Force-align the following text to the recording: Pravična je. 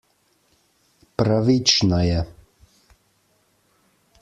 Pravična 1.21 2.01
je. 2.07 2.25